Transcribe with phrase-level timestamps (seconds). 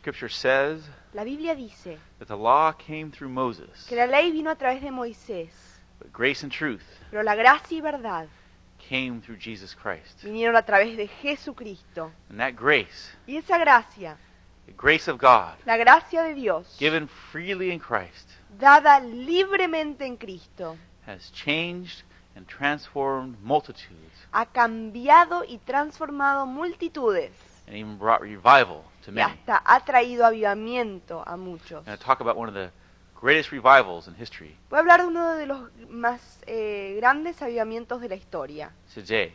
[0.00, 0.80] Scripture says
[1.12, 4.80] La Biblia dice that the law came through Moses, que la ley vino a través
[4.80, 5.50] de Moisés,
[5.98, 8.26] but grace and truth pero la gracia y verdad
[8.78, 10.22] came through Jesus Christ.
[10.22, 12.10] vinieron a través de Jesucristo.
[12.30, 14.16] And that grace, Y esa gracia,
[14.66, 20.16] the grace of God, la gracia de Dios, given freely in Christ, dada libremente en
[20.16, 22.04] Cristo, has changed
[22.36, 27.32] and transformed multitudes ha cambiado y transformado multitudes
[27.66, 29.30] and even brought revival to many.
[29.30, 31.84] hasta ha traído avivamiento a muchos.
[31.84, 32.70] Going to talk about one of the
[33.20, 38.00] greatest revivals in history Voy a hablar de uno de los más eh, grandes avivamientos
[38.00, 39.32] de la historia today,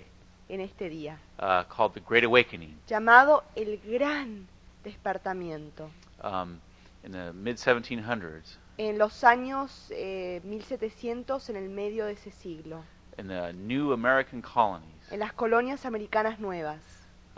[0.49, 2.77] en este día, uh, called the Great Awakening.
[2.87, 4.47] llamado el Gran
[4.83, 5.89] Despertamiento.
[6.23, 6.59] Um,
[7.03, 12.83] in the mid 1700s, En los años eh, 1700, en el medio de ese siglo,
[13.17, 16.79] in the new American colonies, en las colonias americanas nuevas,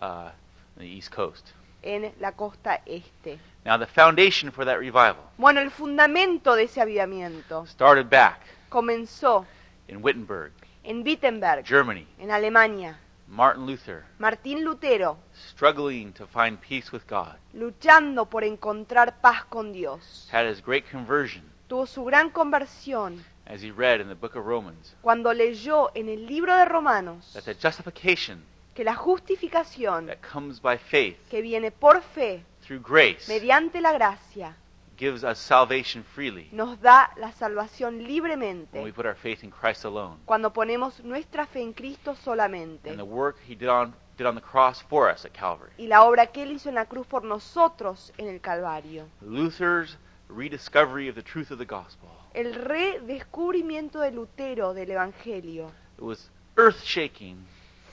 [0.01, 0.29] uh,
[0.75, 1.49] on the East Coast.
[1.81, 3.39] En la costa este.
[3.65, 8.39] Now, the foundation for that revival Bueno, el fundamento de ese avivamiento started back
[8.69, 9.45] comenzó
[9.87, 10.51] in Wittenberg,
[10.83, 12.05] en Wittenberg, Germany.
[12.19, 12.99] en Alemania.
[13.29, 15.17] Martin Luther, Martín Lutero,
[15.49, 20.89] struggling to find peace with God, luchando por encontrar paz con Dios, had his great
[20.89, 25.91] conversion tuvo su gran conversión as he read in the book of Romans cuando leyó
[25.93, 28.43] en el libro de Romanos that the justification
[28.77, 33.91] que la justificación that comes by faith que viene por fe, through grace mediante la
[33.91, 34.55] gracia,
[34.95, 39.49] gives us salvation freely nos da la salvación when we libremente put our faith in
[39.49, 40.17] Christ alone.
[40.25, 42.91] cuando ponemos nuestra fe en Cristo solamente.
[42.91, 45.71] And the work he did on, did on the cross for us at Calvary.
[45.79, 49.07] Y la obra que Él hizo en la cruz por nosotros en el Calvario.
[49.21, 49.97] Luther's
[50.29, 52.09] rediscovery of the truth of the gospel.
[52.35, 57.43] El redescubrimiento de Lutero del Evangelio It was earth shaking,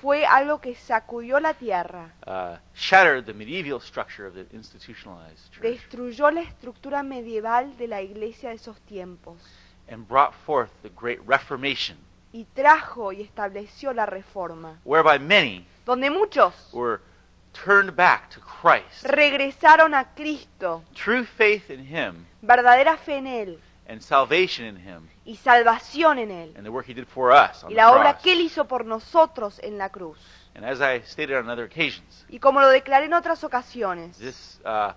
[0.04, 5.62] fue algo que sacudió la tierra, uh, shattered the medieval structure of the institutionalized church,
[5.62, 9.38] destruyó la estructura medieval de la iglesia de esos tiempos.
[9.88, 11.96] And brought forth the great Reformation,
[12.34, 17.00] y trajo y estableció la reforma, whereby many donde muchos were
[17.64, 19.04] turned back to Christ.
[19.04, 23.58] regresaron a Cristo, True faith in Him verdadera fe en Él.
[23.88, 27.62] and salvation in Him y salvación en Él, and the work He did for us
[27.64, 28.22] on y the la obra cross.
[28.22, 30.18] que Él hizo por nosotros en la cruz.
[30.54, 34.60] And as I stated on other occasions, Y como lo declaré en otras ocasiones, this
[34.64, 34.92] uh,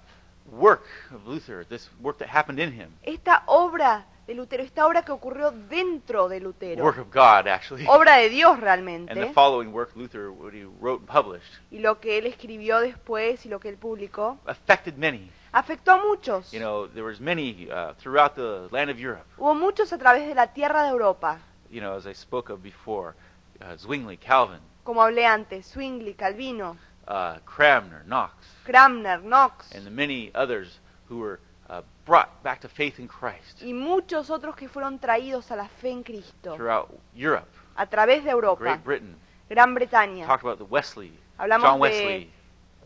[0.51, 0.83] work
[1.13, 5.13] of Luther, this work that happened in him, esta obra de Lutero, esta obra que
[5.13, 9.73] ocurrió dentro de Lutero, work of God actually, obra de Dios and the realmente, following
[9.73, 13.59] work Luther, what he wrote and published, y lo que él escribió después y lo
[13.59, 15.31] que él publicó, affected many.
[15.57, 16.53] Afectó a muchos.
[16.53, 19.25] You know, there was many uh, throughout the land of Europe.
[19.37, 22.61] Hubo muchos a través de la tierra de Europa, You know, as I spoke of
[22.63, 23.13] before,
[23.61, 29.91] uh, Zwingli, Calvin, como hablé antes, Zwingli, Calvino, uh, Cranmer, Knox, Cranmer, Knox, and the
[29.91, 30.79] many others
[31.09, 35.51] who were uh, brought back to faith in Christ y muchos otros que fueron traídos
[35.51, 39.15] a la fe en Cristo throughout Europe, a través de Europa, Great Britain.
[39.49, 40.25] Gran Bretaña.
[40.25, 42.31] Talked about the Wesley, Hablamos John de Wesley.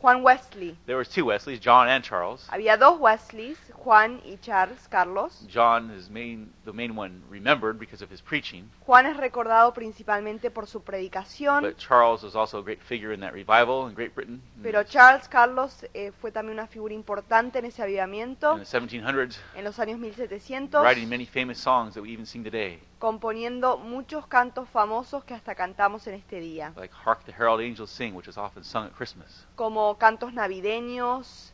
[0.01, 0.75] Juan Wesley.
[0.87, 2.47] There was two Wesleys, John and Charles.
[2.49, 5.45] Había dos Wesleys, Juan y Charles Carlos.
[5.47, 10.49] John is main, the main one remembered because of his preaching, Juan es recordado principalmente
[10.51, 14.13] por su predicación, but Charles was also a great figure in that revival in Great
[14.15, 18.63] Britain in, pero Charles Carlos eh, fue también una figura importante en ese avivamiento in
[18.63, 22.79] the 1700s, en los años 1700, writing many famous songs that we even sing today,
[22.99, 27.89] componiendo muchos cantos famosos que hasta cantamos en este día, like "Hark the Herald Angels
[27.89, 29.45] Sing," which is often sung at Christmas.
[29.55, 31.53] como cantos navideños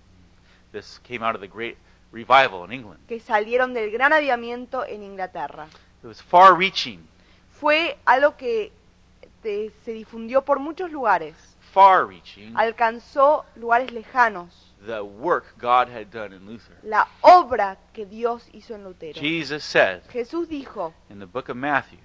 [0.72, 1.78] This came out of the great
[2.12, 3.00] revival in England.
[3.08, 5.68] que salieron del gran avivamiento en Inglaterra.
[6.04, 7.00] It was far-reaching,
[7.52, 8.72] Fue algo que
[9.44, 11.36] eh, se difundió por muchos lugares,
[11.72, 12.54] far-reaching.
[12.58, 14.64] alcanzó lugares lejanos.
[14.86, 16.78] The work God had done in Luther.
[16.84, 19.20] la obra que Dios hizo en Lutero.
[19.20, 22.00] Jesus said Jesús dijo in the book of Matthew,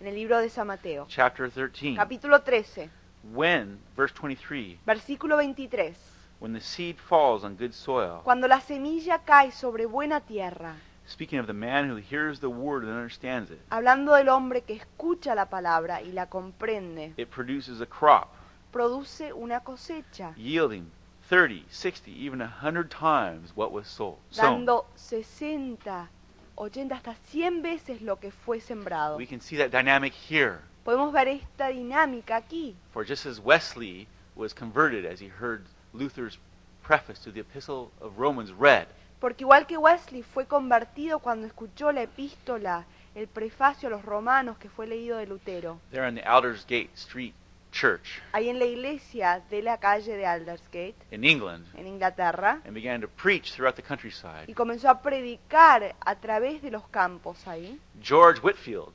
[0.00, 2.90] en el libro de San Mateo, chapter 13, capítulo 13,
[3.30, 5.94] when, verse 23, versículo 23,
[6.40, 10.74] when the seed falls on good soil, cuando la semilla cae sobre buena tierra,
[11.06, 14.74] speaking of the man who hears the word and understands it, hablando del hombre que
[14.74, 18.28] escucha la palabra y la comprende, it produces a crop.
[18.72, 20.90] Produce una cosecha, yielding
[21.28, 24.64] 30, 60, even 100 times what was sold, sown.
[24.64, 26.08] dando 60,
[26.56, 29.16] 80, hasta 100 veces lo que fue sembrado.
[29.16, 30.60] We can see that dynamic here.
[30.84, 36.38] Podemos ver esta dinámica aquí, For just as Wesley was converted as he heard Luther's
[36.82, 38.88] preface to the Epistle of Romans read,
[39.20, 42.84] porque igual que Wesley fue convertido cuando escuchó la epístola,
[43.14, 47.34] el prefacio a los romanos que fue leído de Lutero, there on the Aldersgate Street
[47.70, 48.20] church.
[48.32, 51.64] Ahí en la iglesia de la calle de Aldersgate, in England.
[51.76, 54.46] En Inglaterra, and began to preach throughout the countryside.
[54.48, 57.78] y comenzó a predicar a través de los campos ahí.
[58.02, 58.92] George Whitfield,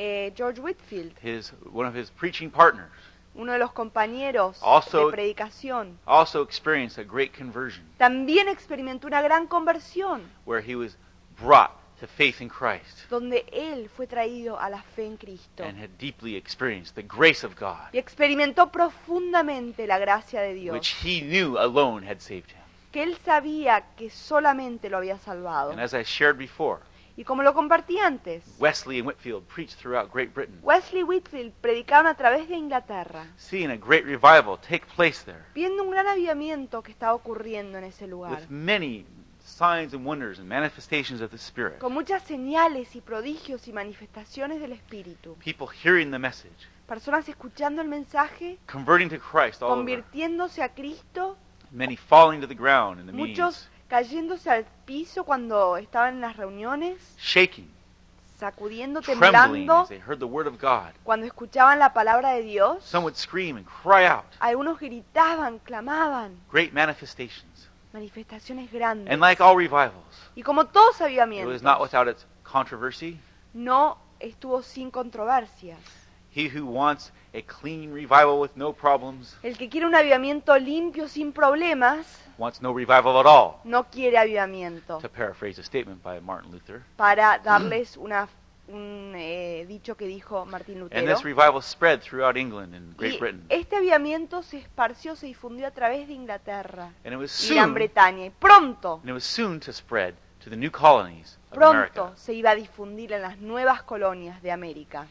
[0.00, 2.92] Eh, George Whitfield, his one of his preaching partners,
[3.34, 7.84] uno de los compañeros Also- de predicación, also experienced a great conversion.
[7.98, 10.96] También experimentó una gran conversión, where he was
[11.42, 13.10] brought to faith in Christ.
[13.10, 15.64] Donde él fue traído a la fe en Cristo.
[15.64, 20.74] And had deeply experienced the grace of God, y experimentó profundamente la gracia de Dios,
[20.74, 22.62] which he knew alone had saved him.
[22.92, 25.72] que él sabía que solamente lo había salvado.
[25.72, 26.82] And as I shared before,
[27.18, 31.52] Y como lo compartí antes, Wesley and Whitfield preached throughout Great Britain, Wesley y Whitfield
[31.60, 36.06] predicaron a través de Inglaterra, seeing a great revival take place there, viendo un gran
[36.06, 39.04] avivamiento que estaba ocurriendo en ese lugar, with many
[39.44, 41.78] signs and wonders and manifestations of the Spirit.
[41.78, 45.34] con muchas señales y prodigios y manifestaciones del Espíritu.
[45.44, 50.68] People hearing the message, Personas escuchando el mensaje, converting to Christ all over, convirtiéndose a
[50.68, 51.36] Cristo,
[51.72, 56.20] many falling to the ground in the muchos meetings, cayéndose al piso cuando estaban en
[56.20, 57.70] las reuniones, shaking,
[58.38, 60.92] sacudiendo, temblando, as they heard the word of God.
[61.04, 62.84] cuando escuchaban la palabra de Dios.
[62.84, 64.24] Some would scream and cry out.
[64.40, 67.68] Algunos gritaban, clamaban, Great manifestations.
[67.92, 69.12] manifestaciones grandes.
[69.12, 73.18] And like all revivals, Y como it was not without its controversy.
[73.54, 75.78] no estuvo sin controversias.
[76.34, 81.08] He who wants a clean revival with no problems El que quiere un avivamiento limpio
[81.08, 82.06] sin problemas,
[82.38, 83.56] wants no revival at all.
[83.64, 84.98] no quiere avivamiento.
[84.98, 86.82] To paraphrase a statement by Martin Luther.
[86.96, 88.28] Para darles una,
[88.68, 91.14] un eh, dicho que dijo Martín And Lutero.
[91.14, 93.44] this revival spread throughout England and Great Y Britain.
[93.48, 97.66] este avivamiento se esparció, se difundió a través de Inglaterra And it was y Gran
[97.68, 98.26] soon Bretaña.
[98.26, 100.14] Y pronto, and it was soon to spread
[100.44, 102.12] to the new colonies of pronto America.
[102.16, 105.06] se iba a difundir en las nuevas colonias de América.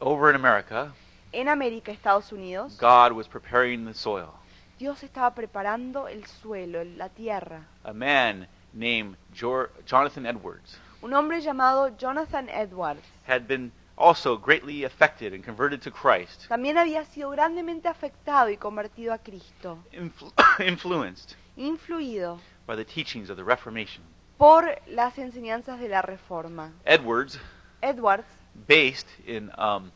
[0.00, 0.92] Over in America,
[1.32, 4.32] En América, Estados Unidos, God was preparing the soil.
[4.78, 7.66] Dios estaba preparando el suelo, el- la tierra.
[7.84, 15.32] A man named Jonathan Edwards Un hombre llamado Jonathan Edwards had been also greatly affected
[15.32, 20.32] and converted to Christ, también había sido grandemente afectado y convertido a Cristo, influ-
[20.66, 24.04] influenced influido by the teachings of the Reformation.
[24.36, 26.72] por las enseñanzas de la Reforma.
[26.84, 27.38] Edwards,
[27.80, 28.26] Edwards
[28.66, 29.92] based in um,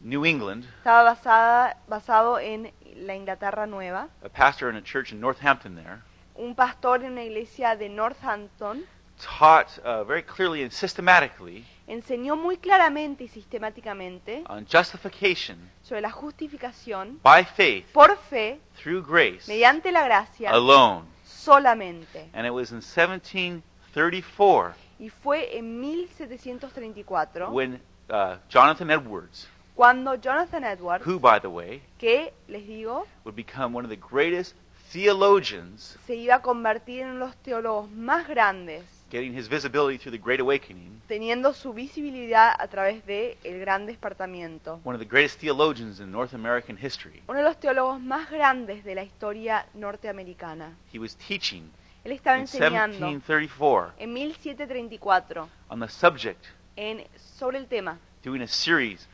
[0.00, 5.20] New England, estaba basada, basado en la Inglaterra Nueva, a pastor in a church in
[5.20, 6.02] Northampton there,
[6.36, 8.84] un pastor en una iglesia de Northampton,
[9.18, 16.10] taught uh, very clearly and systematically enseñó muy claramente y sistemáticamente on justification sobre la
[16.10, 21.06] justificación by faith por fe, through grace mediante la gracia, alone.
[21.24, 22.28] solamente.
[22.34, 27.80] And it was in 1734 Y fue en 1734 when
[28.10, 33.76] uh, Jonathan Edwards, cuando Jonathan Edwards, who, by the way, que les digo, would become
[33.76, 34.56] one of the greatest
[34.92, 39.98] theologians, se iba a convertir en uno de los teólogos más grandes, getting his visibility
[39.98, 44.80] through the Great Awakening, teniendo su visibilidad a través de el gran despertamiento.
[44.84, 47.22] one of the greatest theologians in North American history.
[47.28, 50.76] Uno de los teólogos más grandes de la historia norteamericana.
[50.92, 51.70] He was teaching
[52.08, 56.42] Él estaba in enseñando 1734 en 1734 on the subject,
[56.74, 57.04] en,
[57.36, 57.98] sobre el tema.
[58.22, 59.06] doing a series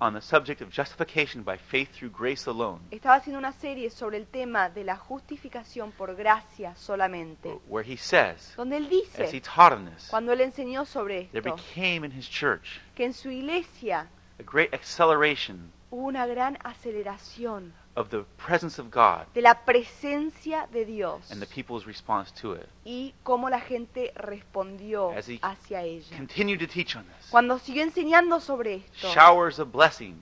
[0.00, 4.16] on the subject of justification by faith through grace alone, Estaba haciendo una serie sobre
[4.16, 7.50] el tema de la justificación por gracia solamente.
[7.68, 11.28] where he says, Donde él as he dice, taught on this, cuando él enseñó sobre
[11.32, 14.08] there esto, became in his church que en su iglesia
[14.40, 20.68] a great acceleration hubo una gran aceleración of the presence of God de la presencia
[20.72, 22.66] de Dios and the people's response to it.
[22.84, 26.16] y cómo la gente respondió As he hacia ella.
[26.16, 27.28] Continued to teach on this.
[27.30, 30.14] Cuando siguió enseñando sobre esto, Showers of blessing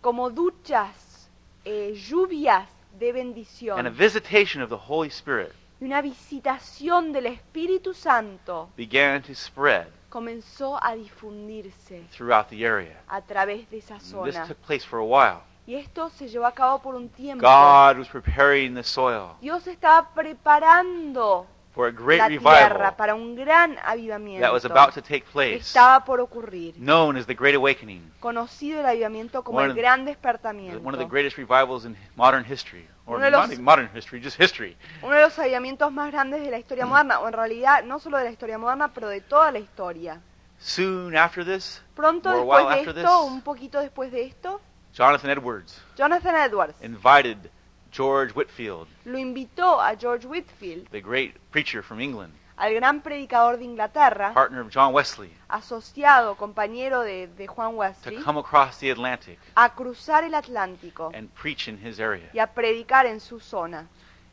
[0.00, 1.28] como duchas,
[1.64, 7.26] eh, lluvias de and a bendición visitation of the Holy Spirit y una visitación del
[7.26, 13.00] Espíritu Santo began to spread comenzó a difundirse throughout the area.
[13.08, 14.46] a través de esa And this zona.
[14.48, 15.42] took place for a while.
[15.66, 17.46] Y esto se llevó a cabo por un tiempo.
[17.46, 23.14] God was preparing the soil Dios estaba preparando for a great la tierra revival para
[23.14, 26.74] un gran avivamiento that was about to take que place, estaba por ocurrir.
[26.76, 30.06] known as the Great Awakening, Conocido el avivamiento como One el of gran one of
[30.06, 31.08] the despertamiento.
[31.08, 34.76] greatest revivals in modern history, or Uno de not los- even modern history, just history.
[35.00, 38.18] Uno de los avivamientos más grandes de la historia moderna, o en realidad no solo
[38.18, 40.20] de la historia moderna, pero de toda la historia.
[40.58, 44.60] Soon after this, Pronto después while de after esto, this- un poquito después de esto,
[44.92, 47.50] Jonathan Edwards Jonathan Edwards invited
[47.90, 53.58] George Whitfield, lo invitó a George Whitfield, the great preacher from England, al gran predicador
[53.58, 58.90] de Inglaterra, partner of John Wesley, asociado, compañero de, de Juan to come across the
[58.90, 62.30] Atlantic a cruzar el Atlántico and preach in his area.
[62.34, 63.88] y a predicar en su zona.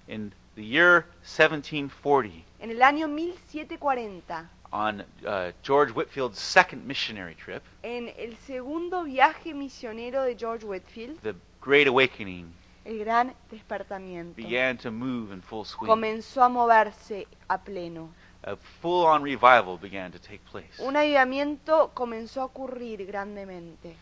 [0.07, 7.63] In the year 1740, En el año 1740, on uh, George Whitfield's second missionary trip,
[7.83, 12.53] en el segundo viaje misionero de George Whitfield, the Great Awakening
[12.85, 15.88] el gran despertamiento began to move in full swing.
[15.88, 18.09] comenzó a moverse a pleno.
[18.43, 20.79] A full on revival began to take place.
[20.79, 23.95] Un avivamiento comenzó a ocurrir grandemente.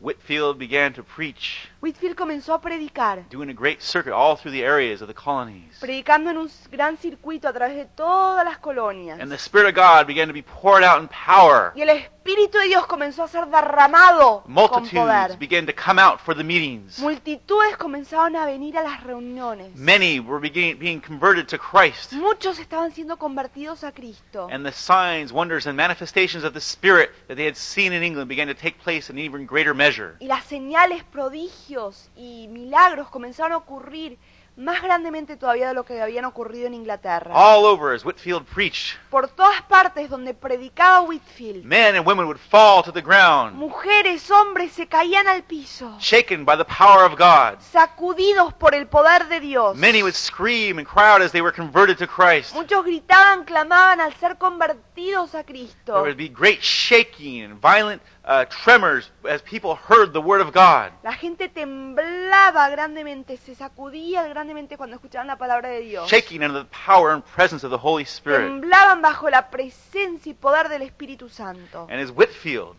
[0.00, 4.64] Whitfield began to preach, Whitfield comenzó a predicar, doing a great circuit all through the
[4.64, 5.78] areas of the colonies.
[5.80, 9.20] predicando en un gran circuito a través de todas las colonias.
[9.20, 11.72] And the Spirit of God began to be poured out in power.
[11.76, 11.90] Y el
[12.24, 15.38] Espíritu de Dios comenzó a ser derramado con Multitudes poder.
[15.38, 17.00] began to come out for the meetings.
[17.00, 19.74] Multitudes comenzaron a venir a las reuniones.
[19.74, 22.12] Many were being converted to Christ.
[22.12, 24.46] Muchos estaban siendo convertidos a Cristo.
[24.52, 28.28] And the signs, wonders, and manifestations of the Spirit that they had seen in England
[28.28, 30.14] began to take place in even greater measure.
[30.20, 34.16] Y las señales, prodigios y milagros comenzaron a ocurrir
[34.56, 37.32] más grandemente todavía de lo que habían ocurrido en Inglaterra.
[37.34, 42.38] All over as Whitfield preached, Por todas partes donde predicaba Whitfield, men and women would
[42.38, 47.18] fall to the ground, mujeres, hombres se caían al piso, shaken by the power of
[47.18, 47.58] God.
[47.60, 49.76] sacudidos por el poder de Dios.
[49.76, 52.54] Many would scream and cry out as they were converted to Christ.
[52.54, 55.94] Muchos gritaban, clamaban al ser convertidos a Cristo.
[55.94, 60.52] There would be great shaking and violent uh, tremors as people heard the Word of
[60.52, 60.92] God.
[61.02, 66.08] La gente temblaba grandemente, se sacudía grandemente cuando escuchaban la palabra de Dios.
[66.08, 68.46] shaking under the power and presence of the Holy Spirit.
[68.46, 71.86] Temblaban bajo la presencia y poder del Espíritu Santo.
[71.90, 72.76] And as Whitfield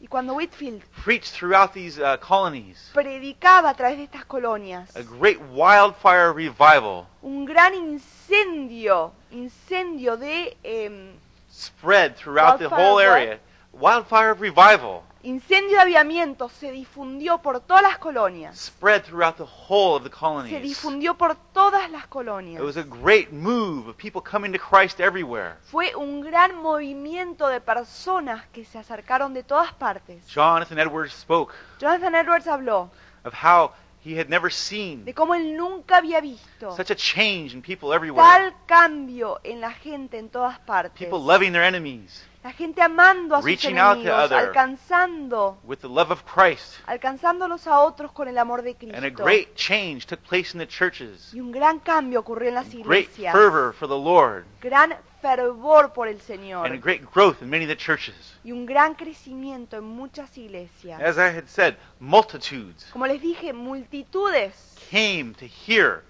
[0.00, 5.02] Y cuando Whitfield preached throughout these uh, colonies, predicaba a través de estas colonias, a
[5.02, 11.14] great wildfire revival un gran incendio, incendio de em,
[11.50, 13.40] spread throughout the whole area.
[13.80, 18.56] Wildfire of revival incendio de aviamiento se difundió por todas las colonias.
[18.58, 20.62] spread throughout the whole of the Se colonies.
[20.62, 22.60] difundió por todas las colonias.
[22.60, 25.56] It was a great move of people coming to Christ everywhere.
[25.70, 30.26] Fue un gran movimiento de personas que se acercaron de todas partes.
[30.28, 32.90] Jonathan Edwards spoke Jonathan Edwards habló
[33.24, 33.72] of how
[34.04, 37.92] he had never seen de cómo él nunca había visto such a change in people
[37.94, 38.22] everywhere.
[38.24, 40.92] tal cambio en la gente en todas partes.
[40.98, 44.38] People loving their enemies La gente amando a sus Reaching out to enemigos, other.
[44.48, 46.76] alcanzando, with the love of Christ.
[46.86, 49.24] alcanzándolos a otros con el amor de And a Cristo.
[49.24, 51.34] great change took place in the churches.
[51.34, 53.32] Y un gran cambio ocurrió en las Great iglesias.
[53.34, 54.44] fervor for the Lord.
[54.62, 56.80] Gran fervor por el And a Señor.
[56.80, 58.34] great growth in many of the churches.
[58.44, 61.00] Y un gran crecimiento en muchas iglesias.
[61.00, 66.04] As I had said, multitudes Como les dije, multitudes came to hear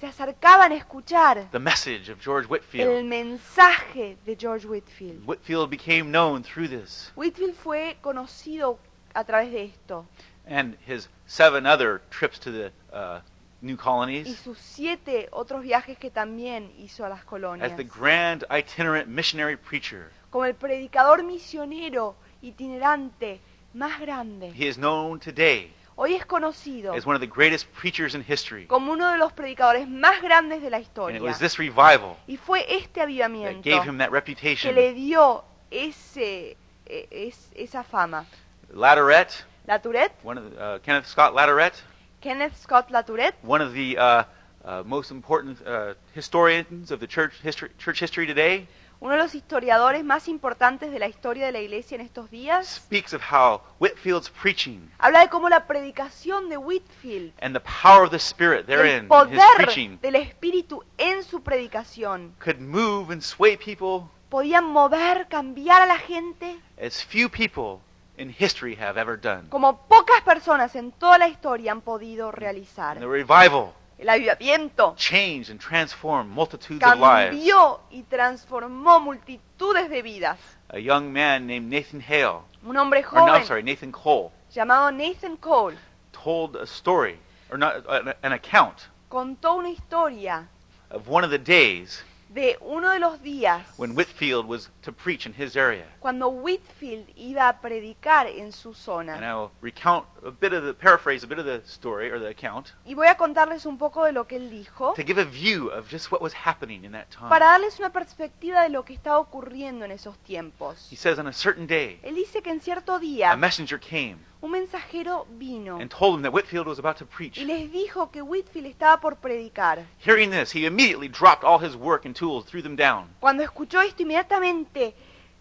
[0.00, 3.04] se acercaban a escuchar the message of George el Whitfield.
[3.04, 5.24] mensaje de George Whitfield.
[5.24, 8.78] Whitfield became known through this Whitfield fue conocido
[9.14, 10.06] a través de esto
[10.46, 13.20] and his seven other trips to the uh,
[13.62, 17.70] new y colonies sus siete otros viajes que también hizo a las colonias.
[17.70, 20.10] as the grand itinerant missionary preacher.
[20.30, 23.40] Como el predicador misionero itinerante
[23.74, 24.52] más grande.
[24.54, 28.66] He is known today Hoy es conocido as one of the greatest preachers in history.
[28.66, 31.22] como uno de los predicadores más grandes de la And it historia.
[31.22, 34.74] was this revival Y fue este that avivamiento gave him that que reputation.
[34.74, 38.24] le dio ese, e- es- esa fama.
[38.72, 41.76] Laturette, Latourette, one of the, uh, Kenneth Scott Laturette,
[42.22, 44.24] Kenneth Scott Latourette, one of the uh,
[44.64, 48.68] uh, most important uh, historians of the church history, church history today,
[49.00, 52.68] uno de los historiadores más importantes de la historia de la iglesia en estos días,
[52.68, 58.04] speaks of how Whitfield's preaching habla de cómo la predicación de Whitfield, and the power
[58.04, 62.60] of the Spirit therein, el in his poder preaching, del Espíritu en su predicación, could
[62.60, 67.80] move and sway people podían mover, cambiar a la gente as few people
[68.22, 69.48] in history have ever done.
[69.48, 72.96] como pocas personas en toda la historia han podido realizar.
[72.96, 77.36] And the revival El avivamiento changed and transformed multitudes of lives.
[77.36, 80.38] cambió y transformó multitudes de vidas.
[80.70, 84.90] A young man named Nathan Hale, Un hombre or no, joven sorry, Nathan Cole, llamado
[84.90, 85.76] Nathan Cole
[86.12, 87.18] told a story,
[87.50, 87.84] or not,
[88.22, 90.48] an account contó una historia
[90.90, 92.02] of one of the days
[92.32, 95.84] de uno de los días when Whitfield was to preach in his area.
[96.00, 99.16] cuando Whitfield iba a predicar en su And zona.
[99.18, 102.72] I'll recount a bit of the, paraphrase a bit of the story or the account
[102.86, 105.68] Y voy a contarles un poco de lo que él dijo to give a view
[105.70, 107.28] of just what was happening in that time.
[107.28, 110.88] para darles una perspectiva de lo que estaba ocurriendo en esos tiempos.
[110.90, 114.16] He says on a certain day, Él dice que en cierto a día messenger came
[114.42, 117.38] un mensajero vino and told him that Whitfield was about to preach.
[117.38, 119.86] y les dijo que Whitfield estaba por predicar.
[120.04, 123.08] Hearing this, he immediately dropped all his work and tools, threw them down.
[123.20, 124.94] Cuando escuchó esto, inmediatamente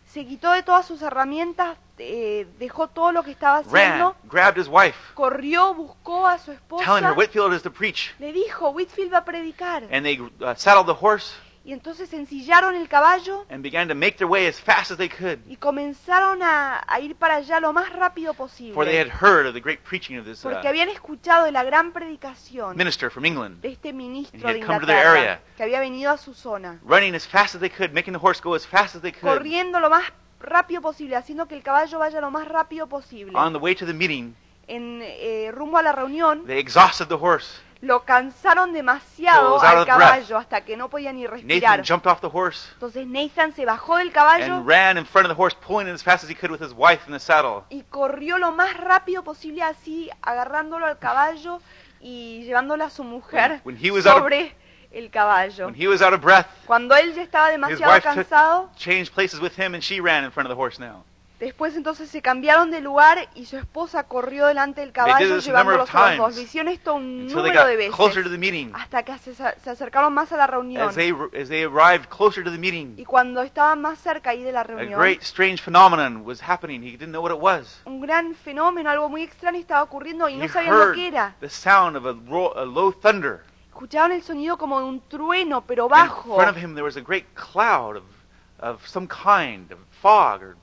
[0.06, 4.60] se quitó de todas sus herramientas, eh, dejó todo lo que estaba ran, haciendo, grabbed
[4.60, 6.54] his wife, corrió, buscó a su
[6.84, 8.14] telling her esposa, Whitfield is to preach.
[8.20, 9.84] le dijo, Whitfield va a predicar.
[9.92, 14.18] And they uh, saddled the horse Y entonces ensillaron el caballo and began to make
[14.18, 15.38] their way as fast as they could.
[15.48, 18.50] y comenzaron a, a ir para allá lo más rápido For
[18.86, 19.12] they had posible.
[19.30, 22.76] heard of the great preaching of this Porque uh, habían escuchado de la gran predicación
[22.76, 25.42] minister from England, de este ministro de Inglaterra area.
[25.56, 28.42] que había venido a su zona, running as fast as they could, making the horse
[28.44, 29.32] go as fast as they could.
[29.32, 30.04] corriendo lo más
[30.40, 33.34] rápido posible, haciendo que el caballo vaya lo más rápido posible.
[33.38, 34.36] On the way to the meeting,
[34.68, 37.62] En eh, rumbo a la reunión, they exhausted the horse.
[37.82, 41.80] Lo cansaron demasiado So al caballo hasta que no podía ni respirar.
[41.80, 45.28] Nathan jumped off the horse Entonces Nathan se bajó del caballo and ran in front
[45.28, 47.20] of the horse, pulling it as fast as he could with his wife in the
[47.20, 47.64] saddle.
[47.70, 51.60] y corrió lo más rápido posible así, agarrándolo al caballo
[52.00, 54.56] y llevándola a su mujer When- when he was out of- sobre
[54.92, 55.66] el caballo.
[55.66, 58.70] When he was out of breath, Cuando él ya estaba his demasiado wife took, cansado,
[58.76, 61.04] changed places with him and she ran in front of the horse now.
[61.42, 66.10] Después entonces se cambiaron de lugar y su esposa corrió delante del caballo llevándolos a
[66.12, 66.36] los dos.
[66.38, 67.96] Lo hicieron esto un número de veces
[68.74, 70.88] hasta que se, se acercaron más a la reunión.
[70.88, 74.44] As they, as they arrived closer to the meeting, Y cuando estaban más cerca ahí
[74.44, 76.82] de la a reunión, great strange phenomenon was happening.
[76.82, 77.82] He didn't know what it was.
[77.86, 81.36] un gran fenómeno, algo muy extraño estaba ocurriendo y He no sabían lo que era.
[81.40, 83.44] the sound of a, ro- a low thunder.
[83.70, 86.36] Escuchaban el sonido como de un trueno, pero In bajo.
[86.36, 88.04] front of him there was a great cloud of,
[88.60, 90.56] of some kind, of fog or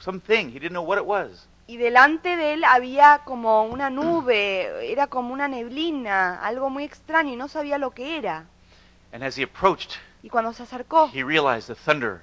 [0.00, 0.46] something.
[0.48, 1.48] He didn't know what it was.
[1.66, 7.32] Y delante de él había como una nube, era como una neblina, algo muy extraño
[7.32, 8.46] y no sabía lo que era.
[9.12, 12.22] And as he approached, Y cuando se acercó, he realized the thunder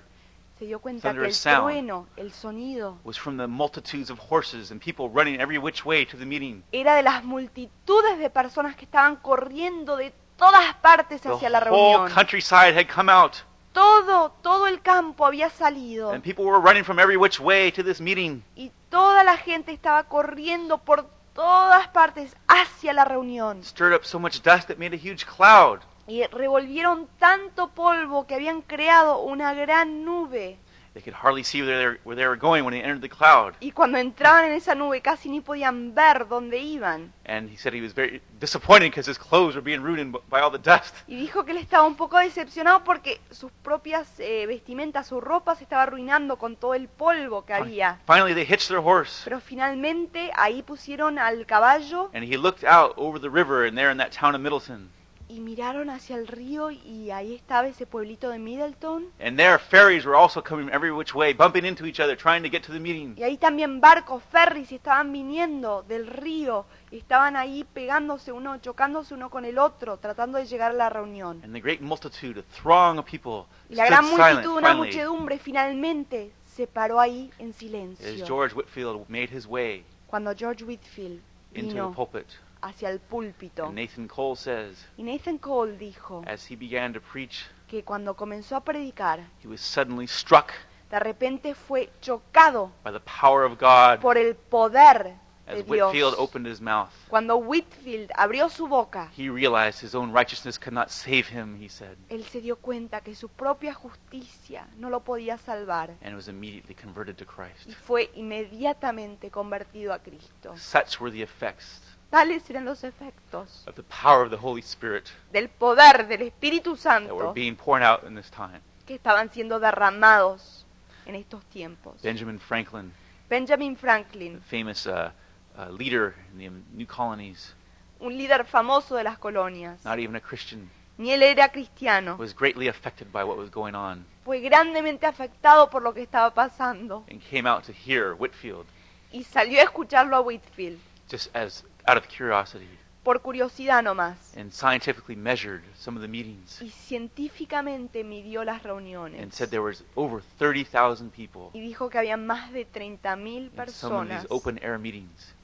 [0.57, 1.63] se dio cuenta que el sound.
[1.65, 6.05] trueno, el sonido, was from the multitudes of horses and people running every which way
[6.05, 6.63] to the meeting.
[6.71, 11.59] era de las multitudes de personas que estaban corriendo de todas partes The hacia la
[11.59, 12.11] whole reunión.
[12.13, 13.33] countryside had come out,
[13.75, 16.11] Todo, todo el campo había salido.
[16.11, 18.41] and people were running from every which way to this meeting.
[18.55, 23.61] y toda la gente estaba corriendo por todas partes hacia la reunión.
[23.63, 25.81] Stirred up so much dust it made a huge cloud.
[26.07, 30.57] Y revolvieron tanto polvo que habían creado una gran nube.
[30.95, 33.09] They could hardly see where they were, where they were going when they entered the
[33.09, 33.55] cloud.
[33.59, 37.11] Y cuando entraban en esa nube casi ni podían ver dónde iban.
[37.25, 40.49] And he said he was very disappointed because his clothes were being ruined by all
[40.49, 40.95] the dust.
[41.05, 45.55] Y dijo que él estaba un poco decepcionado porque sus propias eh, vestimentas, su ropa
[45.55, 47.99] se estaba arruinando con todo el polvo que había.
[48.07, 52.93] Finally, they hitched their horse, Pero finalmente ahí pusieron al caballo and he looked out
[52.95, 54.89] over the river, and there in that town of Middleton.
[55.27, 59.07] Y miraron hacia el río y ahí estaba ese pueblito de Middleton.
[59.19, 62.49] And there, ferries were also coming every which way, bumping into each other, trying to
[62.49, 63.15] get to the meeting.
[63.17, 69.13] Y ahí también barcos, ferries estaban viniendo del río y estaban ahí pegándose uno, chocándose
[69.13, 71.41] uno con el otro, tratando de llegar a la reunión.
[71.43, 74.87] And the great multitude, a throng of people, Y la gran silent multitud, una finally
[74.87, 78.25] muchedumbre finalmente se paró ahí en as silencio.
[78.25, 81.19] George Whitfield made his way Cuando George Whitfield
[81.53, 82.27] into the vino pulpit.
[82.65, 83.65] Hacia el púlpito.
[83.65, 88.15] And Nathan Cole says, Y Nathan Cole dijo as he began to preach, que cuando
[88.15, 90.51] comenzó a predicar, he was suddenly struck
[90.89, 95.91] de repente fue chocado by the power of God por el poder de as Dios.
[95.91, 96.89] Whitfield opened his mouth.
[97.07, 101.69] Cuando Whitfield abrió su boca, He realized his own righteousness could not save him, he
[101.69, 106.27] said, él se dio cuenta que su propia justicia no lo podía salvar and was
[106.27, 107.67] immediately converted to Christ.
[107.67, 110.55] y fue inmediatamente convertido a Cristo.
[110.57, 111.81] Such were the effects
[112.15, 117.11] Eran los efectos of the power of the Holy Spirit del poder del Espíritu that
[117.11, 118.61] were Santo being poured out in this time.
[118.85, 120.65] que estaban siendo derramados
[121.05, 122.01] en estos tiempos.
[122.01, 122.93] Benjamin Franklin,
[123.29, 125.11] Benjamin the Franklin, famous uh,
[125.57, 127.53] uh, leader in the new colonies,
[127.99, 132.33] un líder famoso de las colonias, not even a Christian, ni él era cristiano, was
[132.33, 134.05] greatly affected by what was going on.
[134.23, 137.03] Fue grandemente afectado por lo que estaba pasando.
[137.11, 138.65] And came out to hear Whitfield
[139.11, 140.79] y salió a escucharlo a Whitfield.
[141.09, 142.67] just as out of curiosity
[143.03, 144.35] por curiosidad nomás.
[144.35, 149.61] and scientifically measured some of the meetings y científicamente midió las and reuniones said there
[149.61, 154.21] was over 30,000 people y dijo que había más de 30.000 in some of personas
[154.23, 155.35] these open air meetings.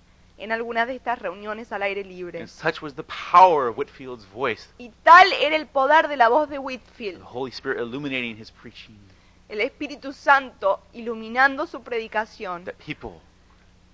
[0.42, 2.40] en algunas de estas reuniones al aire libre.
[2.40, 6.30] And such was the power of Whitfield's voice, Y tal era el poder de la
[6.30, 8.98] voz de Whitfield, the Holy Spirit illuminating his preaching,
[9.50, 13.22] el Espíritu Santo iluminando su predicación, that people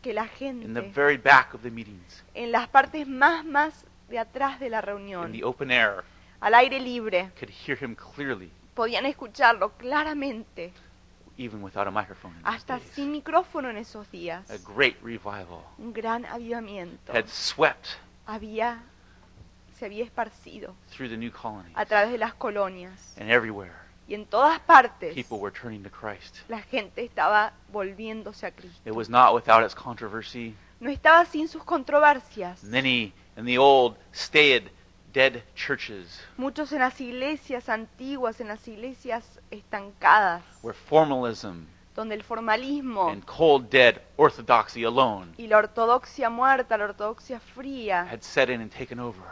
[0.01, 3.85] que la in the gente very back of the meetings, en las partes más más
[4.09, 6.03] de atrás de la in reunión, the open air,
[6.39, 10.71] al aire libre, could hear him clearly, podían escucharlo claramente,
[11.37, 12.89] even without a microphone in those hasta days.
[12.93, 14.49] sin micrófono en esos días.
[14.49, 17.87] A great revival Un gran avivamiento had swept
[18.25, 18.81] había,
[19.77, 21.73] se había esparcido through the new colonies.
[21.75, 23.15] a través de las colonias.
[23.19, 23.73] And everywhere,
[24.07, 26.37] Y en todas partes people were turning to Christ.
[26.47, 28.79] la gente estaba volviéndose a Cristo.
[28.85, 30.55] It was not without its controversy.
[30.79, 32.63] No estaba sin sus controversias.
[32.63, 34.69] Many in the old, staid,
[35.13, 41.65] dead churches Muchos en las iglesias antiguas, en las iglesias estancadas, where formalism
[41.95, 48.07] donde el formalismo and cold, dead orthodoxy alone y la ortodoxia muerta, la ortodoxia fría,
[48.09, 49.23] had set in and taken over.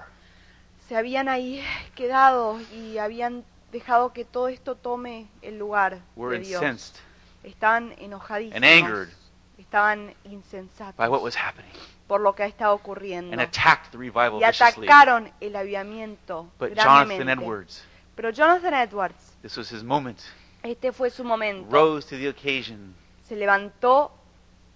[0.87, 1.63] se habían ahí
[1.95, 3.43] quedado y habían
[3.75, 6.61] dejado que todo esto tome el lugar Were de Dios.
[6.61, 6.95] incensed.
[7.43, 9.09] Estaban enojadísimos, and angered
[9.57, 11.71] estaban by what insensatos was happening.
[12.07, 13.31] por lo que ha estado ocurriendo.
[13.33, 14.87] And attacked the revival y viciously.
[14.87, 17.43] atacaron el avivamiento But Jonathan grandemente.
[17.43, 17.83] Edwards,
[18.15, 20.19] Pero Jonathan Edwards, this was his moment,
[20.63, 21.67] este fue su momento.
[21.69, 22.95] rose to the occasion.
[23.27, 24.11] Se levantó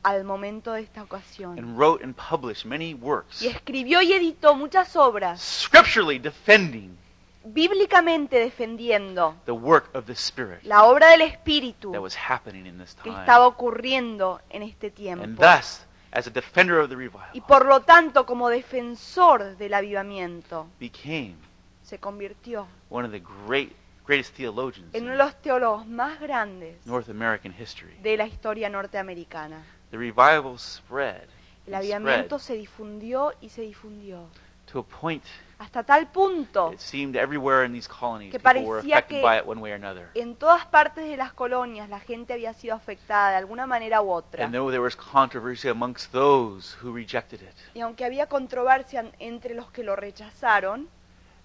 [0.03, 1.57] al momento de esta ocasión.
[1.57, 5.41] And wrote and published many works, y escribió y editó muchas obras.
[5.41, 6.97] Scripturally defending
[7.43, 12.78] bíblicamente defendiendo the work of the Spirit la obra del Espíritu that was happening in
[12.78, 13.19] this que time.
[13.19, 15.41] estaba ocurriendo en este And tiempo.
[15.41, 20.67] thus, as a defender of the Y revival, por lo tanto, como defensor del avivamiento,
[20.80, 21.36] became
[21.84, 23.71] se convirtió one of the great,
[24.06, 27.95] greatest theologians en uno de in los teólogos más grandes North American history.
[28.04, 29.63] de la historia norteamericana.
[29.91, 31.23] The revival spread
[31.65, 34.28] El and avivamiento se difundió y se difundió
[34.71, 35.23] to a point
[35.60, 39.22] hasta tal punto it seemed everywhere in these colonies Que people were parecía affected que-
[39.24, 40.10] by it one way or another.
[40.15, 44.10] en todas partes de las colonias la gente había sido afectada de alguna manera u
[44.12, 44.45] otra.
[44.45, 49.54] And though there was controversy amongst those who rejected it, Y aunque había controversia entre
[49.54, 50.88] los que lo rechazaron,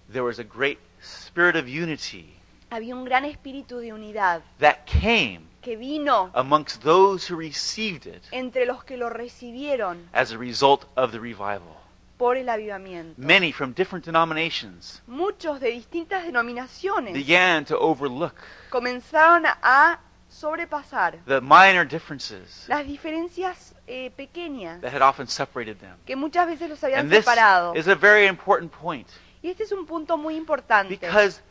[0.09, 2.33] there was a great spirit of unity
[2.71, 8.23] había un gran espíritu de unidad that came que vino amongst those who received it
[8.31, 11.74] entre los que lo recibieron as a result of the revival.
[12.17, 13.13] Por el avivamiento.
[13.17, 18.35] Many from different denominations Muchos de distintas denominaciones began to overlook
[18.69, 19.99] comenzaron a
[20.29, 25.95] sobrepasar the minor differences las diferencias eh, pequeñas that had often separated them.
[26.05, 27.75] que muchas veces los habían And this separado.
[27.75, 29.07] is a very important point
[29.41, 31.41] Y este es un punto muy importante, because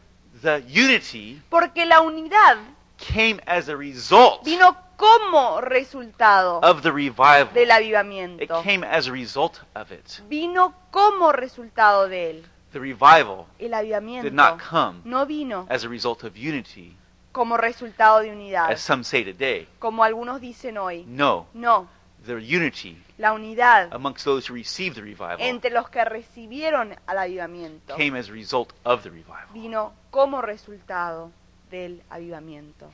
[0.42, 2.56] the unity porque la unidad
[2.98, 7.52] came as a result vino como resultado of the revival.
[7.52, 8.62] del It avivamiento.
[8.62, 10.20] came as a result of it.
[10.28, 12.46] Vino como resultado de él.
[12.72, 16.96] The revival El did not avivamiento come no vino as a result of unity,
[17.32, 19.68] como resultado de unidad, as some say today.
[19.78, 21.04] como algunos dicen hoy.
[21.06, 21.86] No, No,
[22.26, 27.18] the unity la unidad amongst those who received the revival entre los que recibieron al
[27.18, 29.46] avivamiento came as a result of the revival.
[29.52, 31.30] vino como resultado
[31.70, 32.88] del avivamiento.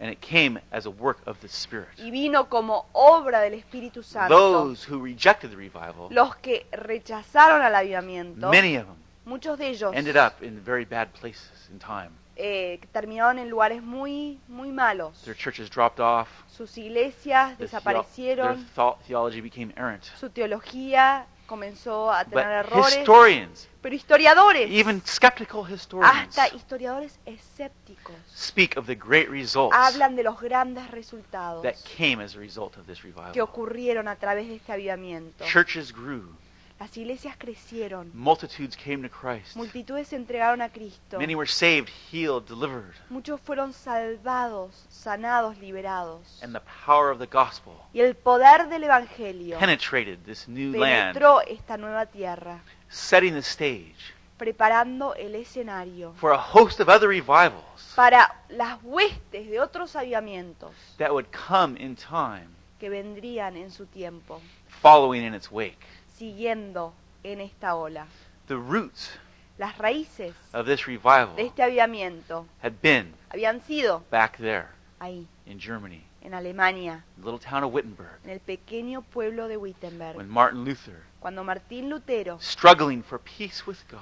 [0.00, 1.88] And it came as a work of the Spirit.
[1.98, 4.34] Y vino como obra del Espíritu Santo.
[4.34, 9.68] Those who rejected the revival, Los que rechazaron al avivamiento, many of them muchos de
[9.68, 12.10] ellos ended up in very bad places in time.
[12.36, 15.22] eh, terminaron en lugares muy, muy malos.
[15.22, 16.28] Their churches dropped off.
[16.48, 18.66] Sus iglesias Their, theo- their desaparecieron,
[19.06, 20.02] theology became errant.
[20.18, 22.96] su teología comenzó a tener But errores.
[22.96, 30.16] historians, Pero historiadores, even skeptical historians, hasta historiadores escépticos, speak of the great results hablan
[30.16, 33.40] de los grandes resultados that came as a result of this que revival.
[33.42, 35.44] ocurrieron a través de este avivamiento.
[35.44, 36.34] Churches grew.
[36.80, 39.56] Las iglesias crecieron, Multitudes came to Christ.
[39.56, 42.94] multitudes se entregaron a Cristo, Many were saved, healed, delivered.
[43.08, 46.42] muchos fueron salvados, sanados, liberados.
[46.42, 51.14] And the power of the gospel Y el poder del Evangelio penetrated this new land,
[51.14, 57.08] penetró esta nueva tierra, setting the stage preparando el escenario for a host of other
[57.08, 62.48] revivals para las huestes de otros avivamientos that would come in time,
[62.80, 64.40] que vendrían en su tiempo,
[64.82, 65.78] following in its wake.
[66.14, 68.06] Siguiendo en esta ola.
[68.46, 69.18] The roots
[69.56, 74.66] Las raíces of this revival de este avivamiento had been habían sido back there
[74.98, 79.56] ahí, in Germany, en Alemania, the little town of Wittenberg, en el pequeño pueblo de
[79.56, 84.00] Wittenberg, when Martin Luther, cuando Martín Lutero, struggling for peace with God,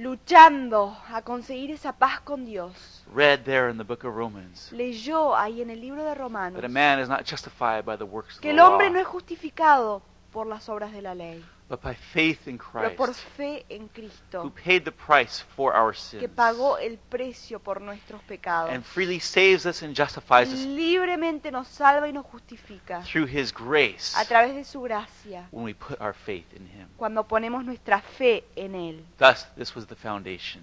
[0.00, 5.36] luchando a conseguir esa paz con Dios, read there in the book of Romans leyó
[5.36, 8.34] ahí en el libro de Romanos that a man is not justified by the works
[8.34, 11.94] of que el hombre no es justificado por las obras de la ley, but by
[11.94, 15.98] faith in pero por Christ, fe en who Cristo, paid the price for our que
[16.20, 18.70] sins pagó el precio por nuestros pecados.
[18.70, 23.52] and freely saves us and justifies us Libremente nos salva y nos justifica through his
[23.52, 26.88] grace a través de su gracia when we put our faith in him.
[26.96, 29.04] cuando ponemos nuestra fe en Él.
[29.18, 30.62] Thus, this was the foundation.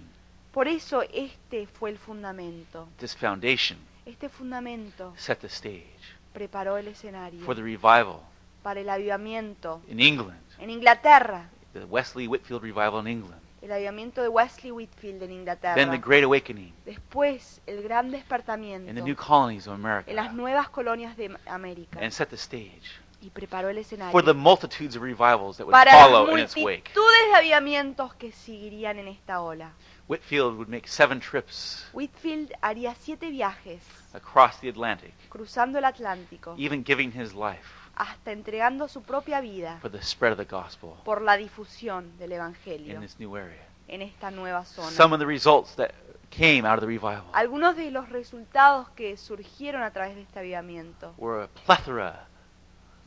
[0.52, 2.88] Por eso este fue el fundamento.
[2.98, 5.84] This foundation Este fundamento set the stage
[6.32, 8.20] preparó el escenario for the revival
[8.66, 9.80] para el avivamiento.
[9.86, 15.14] In England, en Inglaterra, the Wesley Whitfield revival in England, el avivamiento de Wesley Whitfield
[15.14, 15.96] en then the Inglaterra.
[15.98, 16.74] Great Awakening.
[16.84, 21.38] Después, el gran in the despertamiento new colonies of en las America, nuevas colonias de
[21.46, 22.00] América.
[22.00, 22.90] And set the stage
[23.22, 26.40] y preparó el for escenario the multitudes of revivals that would para las follow in
[26.40, 26.90] its wake.
[26.92, 29.74] multitudes de avivamientos que seguirían en esta ola.
[30.08, 33.80] Whitfield would make seven trips Whitfield haría siete viajes
[34.12, 39.78] across the Atlantic, cruzando el Atlántico, even giving his life hasta entregando su propia vida
[39.80, 43.66] for the spread of the gospel por la difusión del in Evangelio this new area.
[43.88, 45.14] en esta nueva Some zona.
[45.14, 45.92] of the results that
[46.30, 50.38] came out of the revival Algunos de los resultados que surgieron a través de este
[50.40, 52.26] avivamiento were a plethora,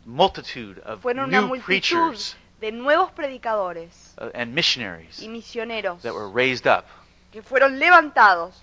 [0.05, 6.01] multitude of fueron una new multitud preachers de nuevos predicadores uh, and missionaries y misioneros
[6.01, 6.85] that were raised up
[7.31, 8.61] que fueron levantados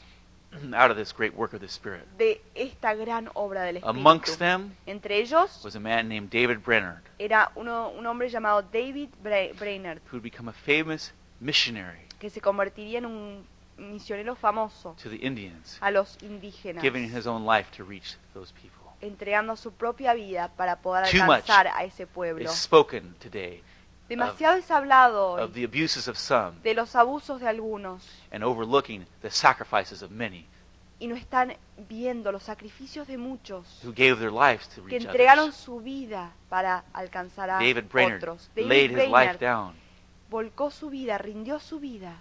[0.75, 2.05] out of this great work of the Spirit.
[2.19, 4.39] de esta gran obra del Amongst Espíritu.
[4.39, 9.11] them Entre ellos was a man named David Brennard, era uno- un hombre llamado David
[9.23, 14.97] Bra- Brainerd, who would become a famous missionary que se convertiría en un misionero famoso
[15.03, 18.73] to the Indians, a los indígenas, giving his own life to reach those people.
[19.03, 22.45] entregando su propia vida para poder alcanzar a ese pueblo.
[22.45, 23.63] Is spoken today
[24.09, 28.45] Demasiado es hablado hoy of the abuses of some de los abusos de algunos and
[28.45, 30.47] overlooking the sacrifices of many
[30.99, 31.57] y no están
[31.89, 35.57] viendo los sacrificios de muchos who gave their lives to que reach entregaron others.
[35.57, 38.49] su vida para alcanzar a David Brainerd otros.
[38.55, 39.75] laid his life down
[40.31, 42.17] volcó su vida, rindió su vida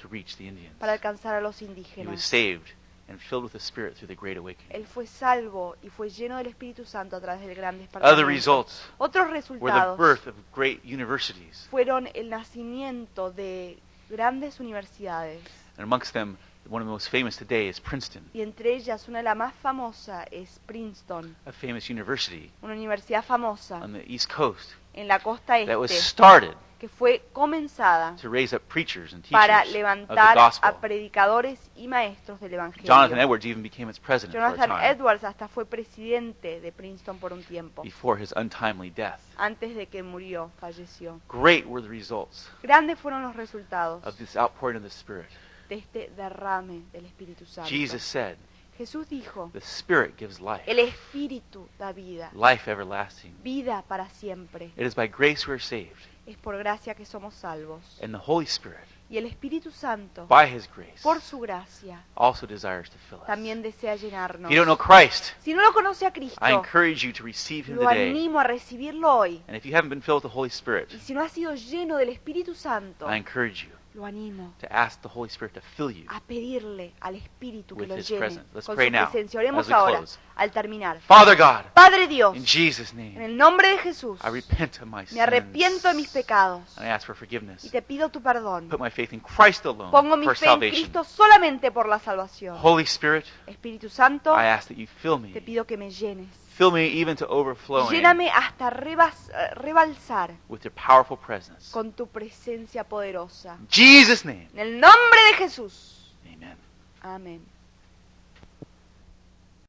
[0.00, 0.74] to reach the Indians.
[0.78, 2.20] para alcanzar a los He was indígenas.
[2.22, 2.66] saved
[3.08, 4.70] and filled with the Spirit through the Great Awakening.
[4.70, 8.82] Él fue salvo y fue lleno del Espíritu Santo a través del gran Other results
[8.98, 15.42] Otros were the resultados birth of great universities, fueron el nacimiento de grandes universidades.
[15.76, 16.36] And amongst them,
[16.68, 19.54] one of the most famous today is Princeton, y entre ellas una de las más
[19.54, 25.20] famosas es Princeton, a famous university una universidad famosa on the East Coast en la
[25.20, 26.02] costa that was este.
[26.02, 30.68] started que fue comenzada to raise up preachers and para teachers of the levantar gospel.
[30.68, 32.86] a predicadores y maestros del Evangelio.
[32.86, 36.72] Jonathan Edwards even became its president for a Jonathan time Edwards hasta fue presidente de
[36.72, 39.20] Princeton por un tiempo, before his untimely death.
[39.38, 41.20] antes de que murió, falleció.
[41.28, 45.30] Great were the results Grandes fueron los resultados of this outpouring of the Spirit.
[45.68, 47.68] de este derrame del Espíritu Santo.
[47.68, 48.36] Jesus said,
[48.78, 53.34] Jesús dijo, The Spirit gives life, el Espíritu da vida, life everlasting.
[53.42, 54.66] vida para siempre.
[54.76, 57.82] It is by grace we are saved, Es por gracia que somos salvos.
[58.02, 62.44] and the Holy Spirit, Y el Espíritu Santo, by His grace, por su gracia, also
[62.46, 63.26] desires to fill us.
[63.26, 64.50] también desea If llenarnos.
[64.50, 67.68] you don't know Christ, Si no lo conoce a Cristo, I encourage you to receive
[67.70, 68.10] Him lo today.
[68.10, 69.40] animo a recibirlo hoy.
[69.46, 71.54] And if you haven't been filled with the Holy Spirit, Y si no ha sido
[71.54, 75.60] lleno del Espíritu Santo, I encourage you lo animo to ask the Holy Spirit to
[75.76, 76.04] fill you.
[76.08, 78.46] a pedirle al Espíritu que With lo His llene presence.
[78.54, 79.40] Let's con pray su now, presencia.
[79.40, 80.18] Oremos as we ahora, close.
[80.36, 81.00] al terminar.
[81.00, 84.86] Father God, Padre Dios, in Jesus' en name, el nombre de Jesús, I repent of
[84.86, 86.24] my me arrepiento de mis sins.
[86.24, 87.70] pecados And I ask for y forgiveness.
[87.70, 88.68] te pido tu perdón.
[88.68, 90.80] Put my faith in Christ alone Pongo mi for fe en salvation.
[90.82, 92.56] Cristo solamente por la salvación.
[92.62, 95.32] Holy Spirit, Espíritu Santo, I ask that you fill me.
[95.32, 96.28] te pido que me llenes.
[96.56, 101.70] Fill me even to overflowing Lléname hasta rebas- eh, rebalsar with your powerful presence.
[101.70, 103.58] con tu presencia poderosa.
[103.60, 106.14] In Jesus' name, En el nombre de Jesús.
[106.24, 106.56] amen.
[107.02, 107.46] Amén.